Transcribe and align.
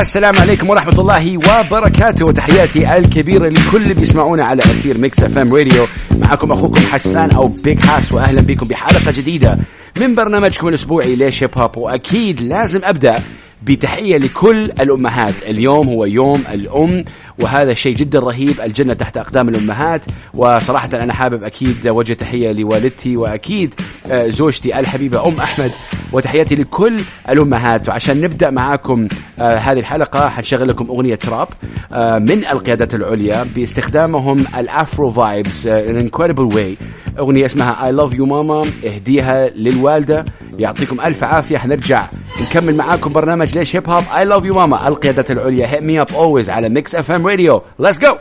السلام 0.00 0.36
عليكم 0.38 0.70
ورحمة 0.70 1.00
الله 1.00 1.38
وبركاته. 1.38 2.26
وتحياتي 2.26 2.96
الكبيرة 2.96 3.48
لكل 3.48 3.82
اللي 3.82 3.94
بيسمعونا 3.94 4.44
على 4.44 4.62
أثير 4.62 4.98
Mix 4.98 5.20
FM 5.20 5.54
Radio. 5.54 5.86
معكم 6.10 6.52
أخوكم 6.52 6.80
حسان 6.80 7.30
أو 7.30 7.48
Big 7.48 7.78
Hass 7.84 8.12
وأهلا 8.12 8.40
بكم 8.40 8.68
بحلقة 8.68 9.10
جديدة 9.10 9.58
من 10.00 10.14
برنامجكم 10.14 10.68
الأسبوعي 10.68 11.16
ليش 11.16 11.42
Hip 11.42 11.58
Hop. 11.58 11.76
وأكيد 11.76 12.40
لازم 12.40 12.80
أبدأ 12.84 13.18
بتحية 13.62 14.16
لكل 14.16 14.64
الأمهات. 14.64 15.34
اليوم 15.48 15.88
هو 15.88 16.04
يوم 16.04 16.42
الأم 16.52 17.04
وهذا 17.38 17.74
شيء 17.74 17.96
جدا 17.96 18.18
رهيب. 18.18 18.60
الجنة 18.60 18.94
تحت 18.94 19.16
أقدام 19.16 19.48
الأمهات. 19.48 20.04
وصراحة 20.34 20.88
أنا 20.94 21.14
حابب 21.14 21.44
أكيد 21.44 21.88
وجه 21.88 22.12
تحية 22.12 22.52
لوالدتي 22.52 23.16
وأكيد 23.16 23.74
آه، 24.06 24.28
زوجتي 24.28 24.78
الحبيبة 24.78 25.28
أم 25.28 25.34
أحمد. 25.40 25.70
وتحياتي 26.12 26.54
لكل 26.54 26.96
الأمهات. 27.30 27.88
وعشان 27.88 28.20
نبدأ 28.20 28.50
معاكم 28.50 29.08
آه 29.38 29.56
هذه 29.56 29.78
الحلقة 29.78 30.28
حنشغل 30.28 30.68
لكم 30.68 30.88
أغنية 30.88 31.18
راب 31.28 31.48
آه 31.92 32.18
من 32.18 32.46
القيادات 32.46 32.94
العليا 32.94 33.46
باستخدامهم 33.54 34.44
ال 34.58 34.68
Afro 34.68 35.10
vibes 35.10 35.66
incredible 35.66 36.42
way 36.42 36.76
أغنية 37.18 37.46
اسمها 37.46 37.90
I 37.90 37.94
love 37.94 38.12
you 38.14 38.20
ماما 38.20 38.64
اهديها 38.86 39.48
للوالدة 39.48 40.24
يعطيكم 40.58 41.00
ألف 41.00 41.24
عافية. 41.24 41.58
حنرجع 41.58 42.08
نكمل 42.42 42.76
معاكم 42.76 43.12
برنامج 43.12 43.58
ليش 43.58 43.76
Hip 43.76 43.90
Hop 43.90 44.04
I 44.04 44.28
love 44.28 44.44
you 44.50 44.54
ماما 44.54 44.88
القيادات 44.88 45.30
العليا. 45.30 45.66
Hit 45.66 45.82
me 45.82 46.08
up 46.08 46.14
always 46.14 46.48
على 46.48 46.68
Mix 46.68 46.94
FM 46.94 47.26
Radio 47.26 47.62
let's 47.82 47.98
go! 47.98 48.16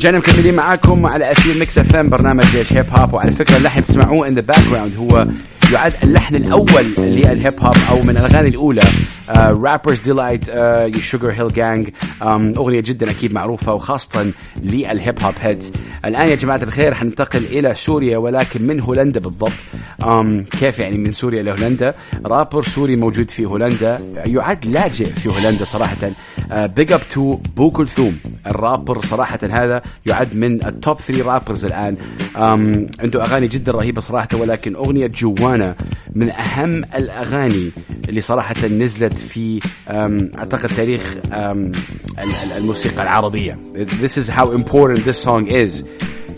رجعنا 0.00 0.18
مكملين 0.18 0.54
معاكم 0.54 1.06
على 1.06 1.30
اثير 1.30 1.58
Mix 1.58 1.78
FM 1.78 2.08
برنامج 2.08 2.44
ليش 2.54 2.72
Hip 2.72 2.86
Hop 2.90 3.14
وعلى 3.14 3.32
فكرة 3.32 3.56
اللحن 3.56 3.84
تسمعوه 3.84 4.28
in 4.28 4.34
the 4.34 4.40
background 4.40 4.96
هو 4.96 5.26
يعد 5.72 5.92
اللحن 6.02 6.36
الأول 6.36 6.84
لل 6.98 7.20
hip 7.20 7.54
hop 7.60 7.76
أو 7.90 8.02
من 8.02 8.10
الأغاني 8.10 8.48
الأولى. 8.48 8.82
Rapper's 9.36 10.00
Delight 10.00 10.44
Sugarhill 10.98 11.52
Gang 11.52 11.88
أغنية 12.22 12.80
جدا 12.80 13.10
أكيد 13.10 13.32
معروفة 13.32 13.74
وخاصة 13.74 14.30
لل 14.62 14.86
hip 14.86 15.22
hop 15.22 15.34
heads 15.40 15.72
الآن 16.04 16.28
يا 16.28 16.34
جماعة 16.34 16.60
الخير 16.62 16.94
حننتقل 16.94 17.44
إلى 17.44 17.74
سوريا 17.74 18.18
ولكن 18.18 18.66
من 18.66 18.80
هولندا 18.80 19.20
بالضبط. 19.20 19.52
Um, 20.02 20.56
كيف 20.60 20.78
يعني 20.78 20.98
من 20.98 21.12
سوريا 21.12 21.42
لهولندا 21.42 21.94
رابر 22.26 22.62
سوري 22.62 22.96
موجود 22.96 23.30
في 23.30 23.44
هولندا 23.44 23.98
يعد 24.26 24.66
لاجئ 24.66 25.04
في 25.04 25.28
هولندا 25.28 25.64
صراحة. 25.64 25.96
Big 26.50 26.92
up 26.92 27.00
to 27.12 27.38
بو 27.56 27.70
كلثوم 27.70 28.16
الرابر 28.46 29.04
صراحة 29.04 29.38
هذا. 29.50 29.82
يعد 30.06 30.36
من 30.36 30.66
ال 30.66 30.75
top 30.75 31.00
3 31.00 31.26
rappers 31.26 31.64
الآن. 31.64 31.96
عنده 33.00 33.24
أغاني 33.24 33.48
جدا 33.48 33.72
رهيبة 33.72 34.00
صراحة 34.00 34.28
ولكن 34.34 34.76
أغنية 34.76 35.06
جوانا 35.06 35.74
من 36.14 36.30
أهم 36.30 36.84
الأغاني 36.84 37.70
اللي 38.08 38.20
صراحة 38.20 38.66
نزلت 38.66 39.18
في 39.18 39.60
أعتقد 40.38 40.68
تاريخ 40.68 41.16
الموسيقى 42.56 43.02
العربية. 43.02 43.58
This 43.76 44.16
is 44.22 44.28
how 44.28 44.46
important 44.50 45.04
this 45.04 45.24
song 45.24 45.46
is. 45.50 45.84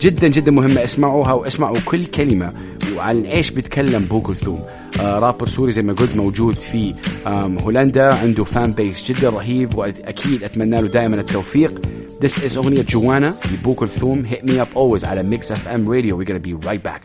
جدا 0.01 0.27
جدا 0.27 0.51
مهمة. 0.51 0.83
اسمعوها 0.83 1.33
واسمعوا 1.33 1.77
كل 1.85 2.05
كلمة. 2.05 2.53
وعن 2.95 3.25
إيش 3.25 3.51
بيتكلم 3.51 4.05
بو 4.05 4.21
كلثوم. 4.21 4.63
آه 4.99 5.19
رابر 5.19 5.47
سوري 5.47 5.71
زي 5.71 5.81
ما 5.81 5.93
قلت 5.93 6.15
موجود 6.15 6.55
في 6.55 6.95
هولندا 7.27 8.13
عنده 8.13 8.43
fan 8.43 8.71
base 8.71 9.11
جدا 9.11 9.29
رهيب 9.29 9.75
وأكيد 9.75 10.43
أتمنى 10.43 10.81
له 10.81 10.87
دائما 10.87 11.15
التوفيق. 11.15 11.81
This 12.19 12.37
is 12.43 12.57
أغنية 12.57 12.81
جوانا 12.81 13.35
لبو 13.53 13.73
كلثوم 13.73 14.23
Hit 14.25 14.43
me 14.45 14.59
up 14.59 14.75
always 14.75 15.03
على 15.03 15.23
Mix 15.37 15.51
FM 15.51 15.87
Radio. 15.87 16.15
We're 16.15 16.25
gonna 16.25 16.39
be 16.39 16.53
right 16.53 16.83
back. 16.83 17.01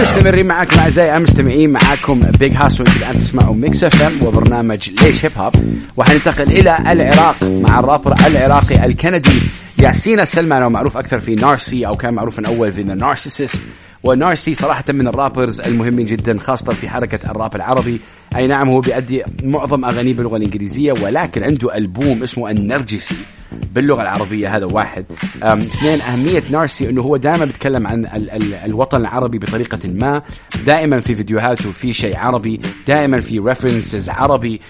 مستمرين 0.00 0.46
معاكم 0.46 0.78
أعزائي 0.78 1.16
المستمعين. 1.16 1.70
معاكم 1.70 2.20
Big 2.20 2.52
Hass 2.52 2.80
وأنتم 2.80 2.96
الآن 2.96 3.22
تسمعوا 3.22 3.54
Mix 3.54 3.84
FM 3.84 4.22
وبرنامج 4.26 4.90
ليش 5.02 5.24
Hip 5.24 5.32
Hop 5.36 5.52
وحننتقل 5.96 6.52
إلى 6.52 6.78
العراق 6.92 7.44
مع 7.44 7.80
الرابر 7.80 8.14
العراقي 8.26 8.84
الكندي 8.84 9.40
ياسين 9.78 10.20
السلمان 10.20 10.62
أو 10.62 10.70
معروف 10.70 10.96
أكثر 10.96 11.20
في 11.20 11.34
Narcy 11.34 11.86
أو 11.86 11.96
كان 11.96 12.14
معروفا 12.14 12.46
أول 12.46 12.72
في 12.72 12.82
The 12.82 12.94
Narcicyst 12.94 13.62
و 14.04 14.12
Narcy 14.12 14.54
صراحة 14.54 14.84
من 14.88 15.08
ال 15.08 15.15
rappers 15.15 15.60
المهمين 15.60 16.06
جدا 16.06 16.38
خاصة 16.38 16.72
في 16.72 16.88
حركة 16.88 17.30
الراب 17.30 17.56
العربي. 17.56 18.00
أي 18.36 18.46
نعم 18.46 18.68
هو 18.68 18.80
بيأدي 18.80 19.22
معظم 19.42 19.84
أغانيه 19.84 20.14
باللغة 20.14 20.36
الإنجليزية 20.36 20.92
ولكن 20.92 21.44
عنده 21.44 21.76
ألبوم 21.76 22.22
اسمه 22.22 22.50
النرجسي 22.50 23.14
باللغة 23.74 24.02
العربية 24.02 24.56
هذا 24.56 24.64
واحد. 24.64 25.04
اثنين 25.42 26.00
أهمية 26.00 26.42
نارسي 26.50 26.88
أنه 26.90 27.02
هو 27.02 27.16
دائما 27.16 27.44
بيتكلم 27.44 27.86
عن 27.86 28.06
ال 28.06 28.30
ال 28.30 28.54
الوطن 28.54 29.00
العربي 29.00 29.38
بطريقة 29.38 29.78
ما 29.88 30.22
دائما 30.66 31.00
في 31.00 31.14
فيديوهاته 31.14 31.72
في 31.72 31.92
شيء 31.92 32.16
عربي 32.16 32.60
دائما 32.86 33.20
في 33.20 33.38
references 33.38 34.08
عربي 34.10 34.60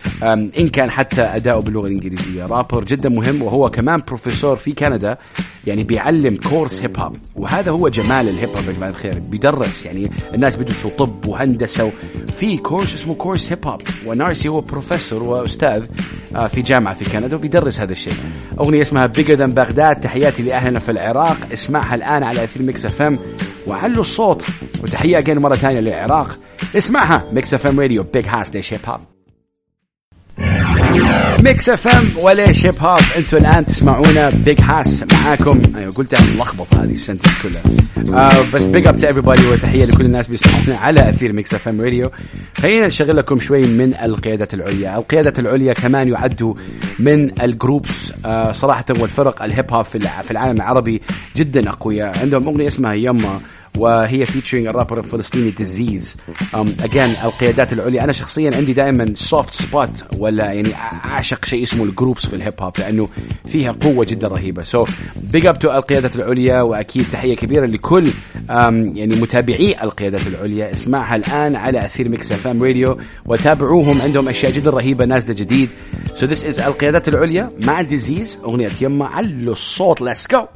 إن 0.59 0.69
كان 0.73 0.91
حتى 0.91 1.23
أداؤه 1.23 1.61
باللغة 1.61 1.87
الإنجليزية. 1.87 2.47
رابر 2.47 2.85
جدا 2.85 3.09
مهم 3.09 3.43
وهو 3.43 3.71
كمان 3.71 4.03
بروفيسور 4.07 4.57
في 4.57 4.73
كندا 4.73 5.19
يعني 5.67 5.83
بيعلم 5.85 6.37
course 6.37 6.83
hip 6.83 6.99
hop 7.01 7.17
وهذا 7.37 7.71
هو 7.71 7.89
جمال 7.89 8.29
ال 8.29 8.34
hip 8.34 8.49
hop 8.49 8.67
يا 8.69 8.73
جماعة 8.73 8.91
الخير 8.91 9.19
بيدرس 9.19 9.87
يعني 9.87 10.11
الناس 10.35 10.57
بيدرسوا 10.57 10.91
طب 10.99 11.25
وهندسة 11.27 11.93
في 12.39 12.57
course 12.57 12.95
اسمه 12.95 13.15
course 13.15 13.53
hop 13.65 13.83
ونارسي 14.07 14.49
هو 14.49 14.61
بروفيسور 14.61 15.23
وأستاذ 15.23 15.85
في 16.49 16.63
جامعة 16.63 16.95
في 16.95 17.05
كندا 17.05 17.37
وبيدرس 17.37 17.81
هذا 17.81 17.93
الشيء. 17.93 18.15
أغنية 18.61 18.83
اسمها 18.83 19.07
bigger 19.07 19.35
than 19.35 19.55
Baghdad 19.55 19.97
تحياتي 19.97 20.43
لأهلنا 20.43 20.79
في 20.79 20.91
العراق. 20.93 21.37
اسمعها 21.53 21.95
الآن 21.95 22.23
على 22.23 22.45
أثير 22.45 22.63
Mix 22.63 22.87
FM 22.87 23.19
وعلوا 23.67 24.01
الصوت. 24.01 24.45
وتحية 24.83 25.19
again 25.19 25.39
مرة 25.39 25.55
ثانية 25.55 25.81
للعراق. 25.81 26.39
اسمعها 26.77 27.25
Mix 27.33 27.55
FM 27.55 27.81
radio 27.81 28.03
Big 28.03 28.27
Hass 28.29 28.55
ليش 28.55 28.73
hip 28.73 28.81
hop 28.87 29.16
Mix 31.43 31.69
FM 31.69 32.05
وليش 32.21 32.67
hip 32.67 32.75
hop 32.81 33.01
أنتوا 33.17 33.39
الآن 33.39 33.67
تسمعونا. 33.67 34.31
Big 34.31 34.61
Hass 34.61 35.05
معاكم. 35.13 35.63
أيوه 35.77 35.93
قلتها 35.93 36.35
ملخبطه 36.37 36.85
هذه 36.85 36.93
ال 36.93 36.97
sentence 36.97 37.33
كلها. 37.43 37.63
آه 38.29 38.45
بس 38.55 38.67
big 38.67 38.87
up 38.87 38.97
to 38.97 39.09
everybody 39.09 39.47
وتحية 39.47 39.85
لكل 39.85 40.05
الناس 40.05 40.27
بيسمعونا 40.27 40.77
على 40.77 41.09
أثير 41.09 41.33
Mix 41.33 41.55
FM 41.55 41.81
radio 41.81 42.11
خلينا 42.59 42.87
نشغل 42.87 43.17
لكم 43.17 43.41
شوي 43.41 43.67
من 43.67 43.95
القيادات 43.95 44.55
العليا. 44.55 44.97
القيادات 44.97 45.39
العليا 45.39 45.73
كمان 45.73 46.09
يعدوا 46.09 46.55
من 46.99 47.43
ال 47.43 47.51
groups. 47.51 48.13
آه 48.25 48.53
صراحة 48.53 48.85
والفرق 48.91 49.43
ال 49.43 49.50
hip 49.50 49.73
hop 49.73 49.85
في 49.85 50.31
العالم 50.31 50.57
العربي 50.57 51.03
جدا 51.37 51.69
أقوياء. 51.69 52.19
عندهم 52.19 52.49
أغنية 52.49 52.69
اسمها 52.69 52.95
يما. 52.95 53.41
وهي 53.77 54.27
featuring 54.27 54.67
ال 54.67 54.71
rapper 54.71 54.99
الفلسطيني 54.99 55.51
ديزيز 55.51 56.17
again 56.55 57.15
القيادات 57.25 57.73
العليا. 57.73 58.05
أنا 58.05 58.13
شخصيا 58.13 58.57
عندي 58.57 58.73
دائما 58.73 59.13
soft 59.15 59.53
spot 59.53 60.05
ولا 60.19 60.53
يعني 60.53 60.75
أعشق 61.05 61.45
شيء 61.45 61.63
اسمه 61.63 61.85
ال 61.85 61.91
groups 61.91 62.27
في 62.27 62.37
ال 62.37 62.41
hip 62.41 62.55
hop 62.61 62.73
لأنه 62.79 63.09
فيها 63.47 63.73
قوة 63.73 64.05
جدا 64.05 64.29
رهيبة. 64.29 64.63
so 64.63 64.87
big 65.17 65.47
up 65.47 65.59
to 65.59 65.71
القيادات 65.71 66.17
العليا 66.17 66.63
وأكيد 66.63 67.07
تحية 67.13 67.37
كبيرة 67.37 67.67
لكل 67.67 68.11
يعني 68.49 69.17
متابعي 69.17 69.75
القيادات 69.83 70.27
العليا. 70.27 70.73
اسمعها 70.73 71.17
الآن 71.17 71.57
على 71.57 71.85
أثير 71.85 72.09
Mix 72.09 72.33
FM 72.33 72.63
radio 72.63 72.99
وتابعوهم. 73.27 74.03
عندهم 74.03 74.29
أشياء 74.29 74.53
جدا 74.53 74.71
رهيبة 74.71 75.05
نازلة 75.05 75.35
جديد. 75.35 75.71
so 76.15 76.27
this 76.27 76.45
is 76.45 76.61
القيادات 76.61 77.09
العليا 77.09 77.51
مع 77.63 77.83
ديزيز 77.83 78.41
أغنية 78.45 78.71
يما 78.81 79.07
علوا 79.07 79.53
الصوت. 79.53 80.01
let's 80.01 80.27
go 80.33 80.47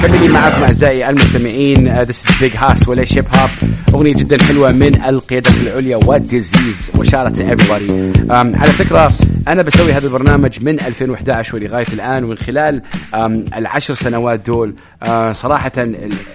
مكملين 0.00 0.30
معكم 0.30 0.62
أعزائي 0.62 1.08
المستمعين. 1.08 2.00
this 2.02 2.30
is 2.30 2.36
Big 2.40 2.56
Hass 2.56 2.88
وليش 2.88 3.18
hip 3.18 3.26
hop 3.34 3.50
أغنية 3.94 4.14
جدا 4.14 4.44
حلوة 4.44 4.72
من 4.72 5.04
القيادات 5.04 5.54
العليا 5.54 5.96
وديزيز 5.96 6.92
و 6.98 7.03
shout 7.03 7.27
out 7.27 7.42
everybody. 7.42 8.18
Um, 8.28 8.32
على 8.32 8.72
فكرة 8.72 9.12
أنا 9.48 9.62
بسوي 9.62 9.92
هذا 9.92 10.06
البرنامج 10.06 10.62
من 10.62 10.80
2011 10.80 11.56
ولغايه 11.56 11.86
الآن 11.92 12.24
ومن 12.24 12.38
خلال 12.38 12.82
um, 13.14 13.16
العشر 13.56 13.94
سنوات 13.94 14.46
دول 14.46 14.74
uh, 15.04 15.30
صراحة 15.30 15.72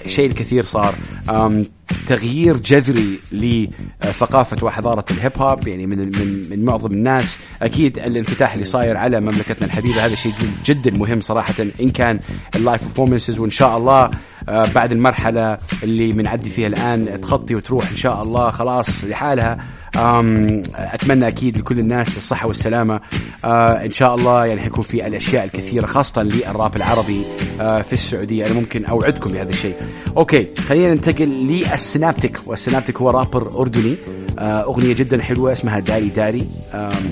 الشيء 0.06 0.30
الكثير 0.30 0.64
صار. 0.64 0.96
Um, 1.28 1.66
تغيير 2.08 2.58
جذري 2.58 3.20
لثقافة 3.32 4.66
وحضارة 4.66 5.06
ال 5.12 5.17
hip 5.17 5.32
hop 5.38 5.68
يعني 5.68 5.88
من 5.88 5.98
من 5.98 6.50
من 6.50 6.66
معظم 6.66 6.92
الناس. 6.92 7.38
أكيد 7.62 7.98
الانفتاح 7.98 8.54
اللي 8.54 8.66
صاير 8.66 8.98
على 8.98 9.20
مملكتنا 9.20 9.66
الحبيبة 9.68 10.06
هذا 10.06 10.16
شيء 10.16 10.34
جدا 10.66 10.92
مهم 10.92 11.22
صراحة 11.22 11.54
إن 11.82 11.90
كان 11.90 12.20
ال 12.56 12.62
live 12.62 12.84
performances 12.84 13.40
وإن 13.40 13.50
شاء 13.50 13.78
الله 13.78 14.10
بعد 14.48 14.92
المرحلة 14.92 15.58
اللي 15.84 16.12
بنعدي 16.12 16.50
فيها 16.50 16.68
الآن 16.68 17.22
تخطي 17.22 17.56
وتروح 17.56 17.90
إن 17.90 17.98
شاء 17.98 18.24
الله 18.24 18.50
خلاص 18.50 19.04
لحالها. 19.04 19.58
أتمنى 19.96 21.28
أكيد 21.28 21.58
لكل 21.58 21.80
الناس 21.80 22.18
الصحة 22.18 22.48
والسلامة. 22.48 23.00
إن 23.46 23.92
شاء 23.92 24.16
الله 24.16 24.46
يعني 24.46 24.62
حيكون 24.62 24.84
في 24.84 25.08
الأشياء 25.08 25.44
الكثيرة 25.44 25.86
خاصة 25.86 26.24
للراب 26.24 26.76
العربي 26.76 27.22
في 27.58 27.94
السعودية. 27.94 28.46
أنا 28.46 28.54
ممكن 28.54 28.86
أوعدكم 28.86 29.32
بهذا 29.32 29.50
الشيء. 29.50 29.76
okay 30.18 30.48
خلينا 30.68 30.94
ننتقل 30.94 31.28
للسنابتك. 31.28 32.40
والسنابتك 32.46 33.02
هو 33.02 33.10
رابر 33.10 33.62
أردني. 33.62 33.96
أغنية 34.40 34.94
جدا 34.94 35.22
حلوة 35.22 35.54
اسمها 35.54 35.80
داري 35.80 36.10
داري. 36.10 36.48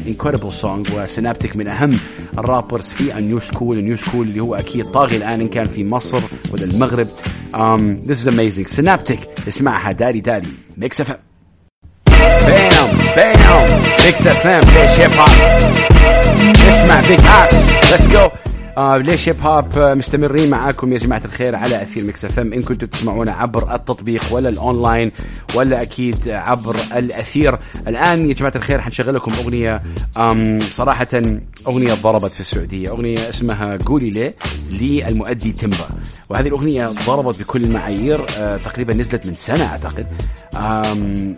incredible 0.08 0.54
song 0.54 0.88
وسنابتك 0.96 1.56
من 1.56 1.68
أهم 1.68 1.92
ال 2.38 2.44
rappers 2.44 2.88
في 2.88 3.18
ال 3.18 3.23
new 3.23 3.40
school. 3.40 3.80
ال 3.80 3.84
new 3.84 3.96
school 3.96 4.28
اللي 4.28 4.40
هو 4.40 4.56
أكيد 4.56 4.86
طاغي 4.86 5.18
الآن 5.18 5.42
إن 5.42 5.48
كان 5.48 5.66
في 5.66 5.84
مصر 5.84 6.22
ولا 6.52 6.64
المغرب. 6.64 7.08
um, 7.54 8.10
this 8.10 8.16
is 8.16 8.28
amazing. 8.28 8.68
سنابتك 8.68 9.20
اسمعها. 9.48 9.92
داري 9.92 10.22
داري. 10.22 10.48
Mix 10.78 11.02
F 11.02 11.18
Bam! 12.84 13.16
Bam 13.16 13.36
Mix 14.06 14.28
FM 14.28 14.62
ليش 14.62 15.00
hip 15.00 15.12
hop 15.12 15.30
اسمع 16.70 17.02
Big 17.02 17.22
Hass 17.22 17.68
let's 17.92 18.08
go 18.08 18.30
آه 18.78 18.98
ليش 18.98 19.30
hip 19.30 19.42
hop 19.42 19.80
مستمرين 19.80 20.50
معاكم 20.50 20.94
يا 20.94 20.98
جماعة 20.98 21.22
الخير 21.26 21.56
على 21.56 21.82
أثير 21.82 22.04
Mix 22.04 22.26
FM 22.26 22.54
إن 22.54 22.62
كنتم 22.62 22.88
تسمعونا 22.88 23.32
عبر 23.32 23.76
التطبيق 23.76 24.24
ولا 24.32 24.50
الأونلاين 24.50 25.12
ولا 25.56 25.82
أكيد 25.82 26.30
عبر 26.30 26.76
الأثير. 26.96 27.60
الآن 27.88 28.30
يا 28.30 28.34
جماعة 28.34 28.54
الخير 28.56 28.82
حنشغل 28.82 29.16
لكم 29.16 29.32
أغنية 29.34 29.82
آم 30.18 30.60
صراحة 30.72 31.08
أغنية 31.68 31.94
ضربت 31.94 32.32
في 32.32 32.40
السعودية. 32.40 32.90
أغنية 32.90 33.30
اسمها 33.30 33.78
قولي 33.86 34.10
ليه 34.10 34.36
للمؤدي 34.72 35.52
تمبا 35.52 35.90
وهذه 36.30 36.48
الأغنية 36.48 36.88
ضربت 36.88 37.40
بكل 37.40 37.64
المعايير 37.64 38.26
آه 38.38 38.58
تقريبا 38.58 38.94
نزلت 38.94 39.28
من 39.28 39.36
سنة 39.36 39.66
أعتقد 39.66 40.08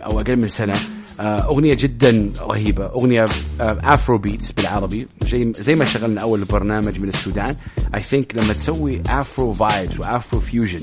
أو 0.06 0.20
أقل 0.20 0.36
من 0.36 0.48
سنة. 0.48 0.74
أغنية 1.20 1.74
جدا 1.74 2.32
رهيبة. 2.40 2.86
أغنية 2.86 3.28
Afrobeats 3.60 4.52
بالعربي. 4.52 5.08
زي 5.22 5.52
زي 5.52 5.74
ما 5.74 5.84
شغلنا 5.84 6.20
أول 6.20 6.44
برنامج 6.44 6.98
من 6.98 7.08
السودان. 7.08 7.56
I 7.94 8.02
think 8.02 8.36
لما 8.36 8.52
تسوي 8.52 9.02
afro 9.08 9.52
vibes 9.52 10.00
و 10.00 10.08
afro 10.08 10.40
fusion 10.40 10.82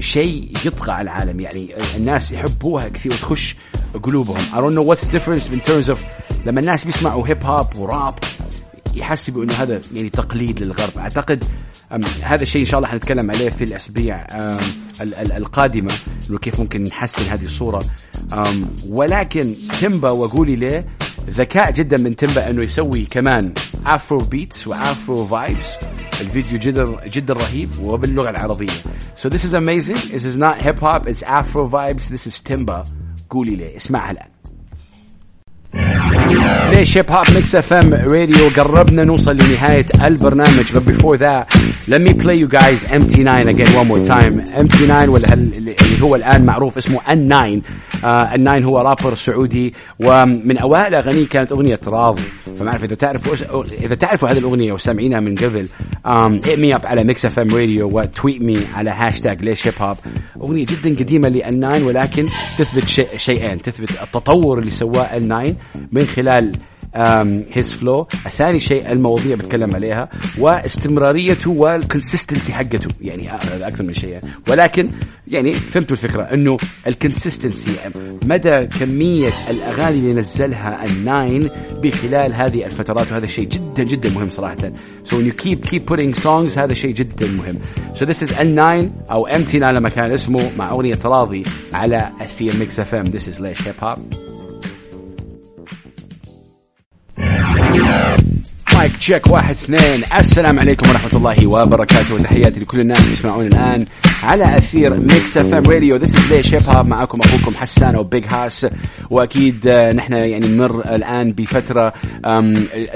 شيء 0.00 0.52
يطغى 0.64 0.92
على 0.92 1.02
العالم. 1.02 1.40
يعني 1.40 1.74
الناس 1.96 2.32
يحبوها 2.32 2.88
كثير 2.88 3.12
وتخش 3.12 3.56
قلوبهم. 4.02 4.44
I 4.52 4.56
don't 4.56 4.74
know 4.74 4.94
what's 4.94 5.04
the 5.04 5.18
difference 5.18 5.48
in 5.48 5.60
terms 5.70 5.88
of 5.88 5.98
لما 6.46 6.60
الناس 6.60 6.84
بيسمعوا 6.84 7.28
hip 7.28 7.44
hop 7.44 7.76
و 7.76 7.85
rap 7.85 8.14
يحسبوا 8.94 9.44
انه 9.44 9.54
هذا 9.54 9.80
يعني 9.92 10.10
تقليد 10.10 10.60
للغرب. 10.62 10.98
أعتقد 10.98 11.44
هذا 12.22 12.42
الشيء 12.42 12.60
إن 12.60 12.66
شاء 12.66 12.78
الله 12.78 12.90
حنتكلم 12.90 13.30
عليه 13.30 13.50
في 13.50 13.64
الاسابيع 13.64 14.26
القادمة 15.36 15.94
انه 16.30 16.38
كيف 16.38 16.60
ممكن 16.60 16.82
نحسن 16.82 17.22
هذه 17.22 17.44
الصورة. 17.44 17.84
ولكن 18.88 19.54
تيمبا 19.80 20.10
وقولي 20.10 20.56
ليه 20.56 20.86
ذكاء 21.30 21.70
جدا 21.70 21.96
من 21.96 22.16
تيمبا 22.16 22.50
أنه 22.50 22.64
يسوي 22.64 23.04
كمان 23.04 23.52
Afrobeats 23.86 24.18
و 24.18 24.66
afro 24.66 25.26
vibes 25.26 25.76
الفيديو 26.20 26.58
جدا 26.58 27.06
جدا 27.06 27.34
رهيب 27.34 27.70
وباللغة 27.82 28.30
العربية. 28.30 28.82
So 29.16 29.28
this 29.28 29.44
is 29.44 29.54
amazing. 29.54 29.96
This 30.12 30.24
is 30.24 30.36
not 30.36 30.58
hip 30.58 30.78
hop. 30.78 31.06
It's 31.06 31.22
afro 31.22 31.68
vibes. 31.68 32.08
This 32.08 32.26
is 32.26 32.40
timba. 32.40 32.88
قولي 33.30 33.56
ليه. 33.56 33.76
اسمعها 33.76 34.10
الآن. 34.10 34.28
ليش 36.70 36.98
hip 36.98 37.10
hop 37.10 37.26
Mix 37.34 37.54
FM 37.54 37.94
radio 37.94 38.48
قربنا 38.56 39.04
نوصل 39.04 39.36
لنهاية 39.36 39.86
البرنامج. 40.04 40.64
But 40.72 40.84
before 40.92 41.16
that 41.16 41.46
let 41.88 42.00
me 42.00 42.12
play 42.24 42.36
you 42.42 42.48
guys 42.48 42.84
MT9 42.84 43.48
again 43.48 43.70
one 43.80 43.88
more 43.88 44.04
time. 44.14 44.34
MT9 44.66 45.08
ولا 45.08 45.32
اللي 45.32 45.74
هو 46.02 46.16
الآن 46.16 46.44
معروف 46.46 46.76
اسمه 46.76 47.00
N9 47.00 47.60
uh, 47.96 48.36
N9 48.36 48.64
هو 48.64 48.80
رابر 48.80 49.14
سعودي 49.14 49.74
ومن 50.00 50.58
أوائل 50.58 50.94
أغانيه 50.94 51.26
كانت 51.26 51.52
أغنية 51.52 51.80
راضي. 51.86 52.22
فما 52.58 52.70
أعرف 52.70 52.84
إذا 52.84 52.94
تعرفوا 52.94 53.64
إذا 53.84 53.94
تعرفوا 53.94 54.28
هذه 54.28 54.38
الأغنية 54.38 54.72
وسامعينها 54.72 55.20
من 55.20 55.34
قبل 55.34 55.68
um, 56.06 56.46
hit 56.46 56.58
me 56.58 56.78
up 56.78 56.86
على 56.86 57.04
Mix 57.04 57.26
FM 57.26 57.38
radio 57.38 57.50
و 57.54 57.90
tweet 57.92 58.42
me 58.42 58.58
على 58.74 58.90
هاشتاج 58.90 59.42
ليش 59.42 59.66
hip 59.66 59.74
hop 59.80 59.96
أغنية 60.42 60.66
جدا 60.66 60.96
قديمة 61.04 61.30
لN9 61.30 61.82
ولكن 61.82 62.26
تثبت 62.58 62.88
شيئين. 63.16 63.62
تثبت 63.62 63.90
التطور 64.02 64.58
اللي 64.58 64.70
سواه 64.70 65.18
N9 65.18 65.54
من 65.92 66.04
خلال 66.04 66.35
his 67.52 67.74
flow 67.74 68.08
الثاني 68.26 68.60
شيء 68.60 68.92
المواضيع 68.92 69.36
بتكلم 69.36 69.74
عليها 69.74 70.08
واستمراريته 70.38 71.50
وال 71.50 71.66
consistency 71.66 72.52
حقته. 72.52 72.88
يعني 73.00 73.36
أكثر 73.66 73.82
من 73.82 73.94
شيء. 73.94 74.20
ولكن 74.48 74.90
يعني 75.28 75.52
فهمتوا 75.52 75.96
الفكرة 75.96 76.22
إنه 76.22 76.56
ال 76.86 76.93
consistency 76.93 77.70
مدى 78.24 78.66
كمية 78.66 79.30
الأغاني 79.50 79.98
اللي 79.98 80.12
نزلها 80.12 80.84
ال 80.84 81.06
N9 81.06 81.50
بخلال 81.82 82.34
هذه 82.34 82.66
الفترات 82.66 83.12
وهذا 83.12 83.26
شيء 83.26 83.48
جدا 83.48 83.82
جدا 83.82 84.10
مهم 84.10 84.30
صراحة. 84.30 84.56
When 85.10 85.24
you 85.26 85.32
keep 85.44 85.70
keep 85.70 85.86
putting 85.92 86.14
songs 86.22 86.58
هذا 86.58 86.74
شيء 86.74 86.94
جدا 86.94 87.26
مهم. 87.26 87.58
So 87.94 88.04
this 88.04 88.28
is 88.28 88.32
N9 88.32 88.60
أو 89.10 89.28
MT9 89.28 89.54
لما 89.54 89.88
كان 89.88 90.12
اسمه 90.12 90.50
مع 90.56 90.70
أغنية 90.70 90.94
تراضي 90.94 91.44
على 91.72 92.12
اثير 92.20 92.56
Mix 92.56 92.80
FM 92.80 93.06
this 93.06 93.36
is 93.36 93.40
ليش 93.40 93.68
hip 93.68 93.74
hop 93.82 94.25
mic 98.74 98.96
check 98.96 99.26
واحد 99.26 99.50
اثنين. 99.50 100.04
السلام 100.18 100.58
عليكم 100.58 100.88
ورحمة 100.90 101.10
الله 101.12 101.46
وبركاته. 101.46 102.14
وتحياتي 102.14 102.60
لكل 102.60 102.80
الناس 102.80 103.00
اللي 103.00 103.12
يسمعون 103.12 103.46
الآن 103.46 103.84
على 104.22 104.56
أثير 104.56 105.00
Mix 105.00 105.38
FM 105.38 105.64
radio 105.64 105.96
this 105.96 106.16
is 106.16 106.32
ليش 106.32 106.54
hip 106.54 106.62
hop 106.68 106.88
معكم 106.88 107.20
أخوكم 107.20 107.56
حسان 107.56 107.96
و 107.96 108.03
Big 108.03 108.24
Hass 108.28 108.66
وأكيد 109.10 109.68
نحن 109.68 110.12
يعني 110.12 110.46
نمر 110.48 110.94
الآن 110.94 111.32
بفترة 111.32 111.92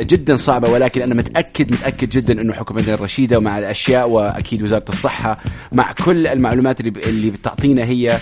جدا 0.01 0.37
صعبة 0.37 0.71
ولكن 0.71 1.03
أنا 1.03 1.15
متأكد 1.15 1.73
متأكد 1.73 2.09
جدا 2.09 2.41
أنه 2.41 2.53
حكومتنا 2.53 2.95
الرشيدة 2.95 3.41
مع 3.41 3.59
الأشياء 3.59 4.09
وأكيد 4.09 4.63
وزارة 4.63 4.85
الصحة 4.89 5.39
مع 5.73 5.93
كل 5.93 6.27
المعلومات 6.27 6.81
اللي 6.81 6.93
اللي 7.07 7.31
بتعطينا 7.31 7.85
هي 7.85 8.19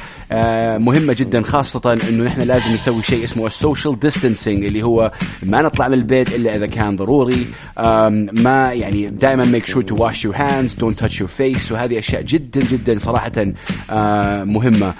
مهمة 0.78 1.12
جدا 1.12 1.42
خاصة 1.42 1.92
أنه 2.08 2.24
نحن 2.24 2.40
لازم 2.40 2.72
نسوي 2.74 3.02
شيء 3.02 3.24
اسمه 3.24 3.46
ال 3.46 3.54
social 3.54 4.00
distancing 4.00 4.64
اللي 4.64 4.82
هو 4.82 5.12
ما 5.42 5.62
نطلع 5.62 5.88
من 5.88 5.94
البيت 5.94 6.32
إلا 6.34 6.56
إذا 6.56 6.66
كان 6.66 6.96
ضروري. 6.96 7.46
ما 8.32 8.72
يعني 8.72 9.06
دائما 9.06 9.58
make 9.58 9.64
sure 9.66 9.82
to 9.82 9.94
wash 9.94 10.24
your 10.24 10.34
hands 10.36 10.74
don't 10.74 10.98
touch 11.04 11.18
your 11.20 11.28
face 11.40 11.72
وهذه 11.72 11.98
أشياء 11.98 12.22
جدا 12.22 12.60
جدا 12.60 12.97
صراحة 12.98 13.32
مهمة. 14.44 14.94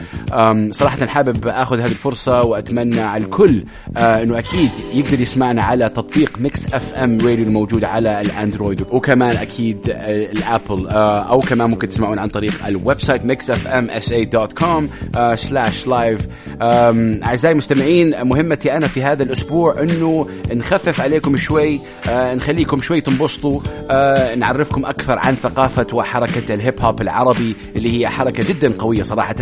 صراحة 0.72 1.06
حابب 1.06 1.46
آخذ 1.48 1.80
هذه 1.80 1.86
الفرصة 1.86 2.42
وأتمنى 2.42 3.00
على 3.00 3.24
الكل 3.24 3.64
إنه 3.96 4.38
أكيد 4.38 4.70
يقدر 4.94 5.20
يسمعنا 5.20 5.62
على 5.62 5.88
تطبيق 5.88 6.38
Mix 6.40 6.66
FM 6.74 7.18
Radio 7.20 7.46
الموجود 7.46 7.84
على 7.84 8.20
الأندرويد 8.20 8.80
وكمان 8.90 9.36
أكيد 9.36 9.78
ال 9.86 10.03
Apple 10.03 10.86
أو 10.88 11.40
كمان 11.40 11.70
ممكن 11.70 11.88
تسمعون 11.88 12.18
عن 12.18 12.28
طريق 12.28 12.66
الويب 12.66 13.00
سايت 13.00 13.24
ميكس 13.24 13.50
اف 13.50 13.66
آم 13.66 13.90
اس 13.90 14.12
اي 14.12 14.24
دوت 14.24 14.52
كوم 14.52 14.86
سلاش 15.34 15.86
لايف 15.86 16.20
أعزائي 16.62 17.52
المستمعين 17.52 18.22
مهمتي 18.24 18.76
أنا 18.76 18.86
في 18.86 19.02
هذا 19.02 19.22
الأسبوع 19.22 19.82
إنه 19.82 20.28
نخفف 20.52 21.00
عليكم 21.00 21.36
شوي 21.36 21.80
نخليكم 22.12 22.80
شوي 22.80 23.00
تنبسطوا 23.00 23.60
آه 23.90 24.34
نعرفكم 24.34 24.84
أكثر 24.86 25.18
عن 25.18 25.34
ثقافة 25.34 25.86
وحركة 25.92 26.54
الهيب 26.54 26.74
هوب 26.80 27.00
العربي. 27.00 27.56
اللي 27.78 28.00
هي 28.00 28.08
حركة 28.08 28.48
جدا 28.48 28.72
قوية 28.78 29.02
صراحة. 29.02 29.36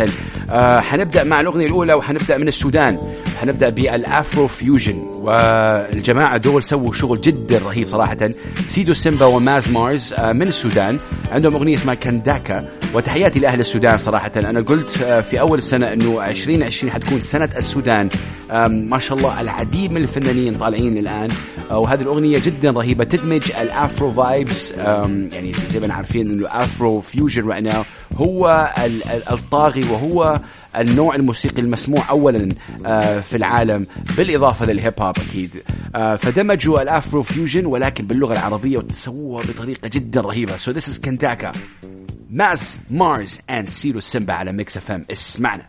آه 0.49 0.79
حنبدأ 0.79 1.23
مع 1.23 1.41
الأغنية 1.41 1.65
الأولى 1.65 1.93
وحنبدأ 1.93 2.37
من 2.37 2.47
السودان. 2.47 2.97
حنبدأ 3.41 3.69
بال 3.69 3.95
Afro 3.95 4.47
fusion. 4.47 5.03
والجماعة 5.13 6.37
دول 6.37 6.63
سووا 6.63 6.93
شغل 6.93 7.21
جدا 7.21 7.57
رهيب 7.57 7.87
صراحة. 7.87 8.17
سيدو 8.67 8.93
سيمبا 8.93 9.25
وماز 9.25 9.69
مارز 9.69 10.13
آه 10.13 10.33
من 10.33 10.47
السودان. 10.47 10.99
عندهم 11.31 11.55
أغنية 11.55 11.75
اسمها 11.75 11.95
كنداكا. 11.95 12.69
وتحياتي 12.93 13.39
لأهل 13.39 13.59
السودان 13.59 13.97
صراحة. 13.97 14.31
أنا 14.37 14.61
قلت 14.61 15.01
آه 15.01 15.21
في 15.21 15.39
أول 15.39 15.57
السنة 15.57 15.93
إنه 15.93 16.25
2020 16.25 16.91
حتكون 16.91 17.21
سنة 17.21 17.49
السودان. 17.57 18.09
ما 18.69 18.99
شاء 18.99 19.17
الله 19.17 19.41
العديد 19.41 19.91
من 19.91 20.01
الفنانين 20.01 20.53
طالعين 20.53 20.97
الآن. 20.97 21.29
وهذه 21.71 22.01
الأغنية 22.01 22.39
جدا 22.39 22.71
رهيبة 22.71 23.03
تدمج 23.03 23.51
ال 23.61 23.71
Afro 23.71 24.11
vibes 24.11 24.71
يعني 24.71 25.51
زي 25.71 25.87
ما 25.87 25.93
عارفين 25.93 26.29
إنه 26.29 26.47
Afro 26.51 27.01
fusion 27.01 27.53
right 27.53 27.73
now 27.73 27.77
هو 28.17 28.73
الطاغي 29.31 29.83
وهو 29.83 30.36
النوع 30.77 31.15
الموسيقي 31.15 31.61
المسموع 31.61 32.09
اولا 32.09 32.49
في 33.21 33.37
العالم 33.37 33.85
بالإضافة 34.17 34.65
للهيب 34.65 34.93
هوب 34.99 35.15
أكيد. 35.19 35.63
فدمجوا 35.93 36.81
ال 36.81 36.89
Afro 36.89 37.23
fusion 37.23 37.65
ولكن 37.65 38.07
باللغة 38.07 38.33
العربية 38.33 38.77
وسووها 38.77 39.43
بطريقة 39.45 39.89
جدا 39.93 40.21
رهيبة. 40.21 40.57
So 40.57 40.71
this 40.71 40.89
is 40.89 40.99
كنداكا 40.99 41.51
ماز 42.29 42.79
مارز 42.89 43.39
and 43.49 43.67
سيدو 43.67 43.99
سيمبا 43.99 44.33
على 44.33 44.51
Mix 44.51 44.77
FM 44.77 45.05
اسمعنا. 45.11 45.65